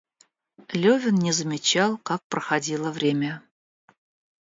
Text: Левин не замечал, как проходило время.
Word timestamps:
Левин 0.73 1.13
не 1.19 1.31
замечал, 1.31 1.99
как 1.99 2.23
проходило 2.27 2.89
время. 2.89 3.43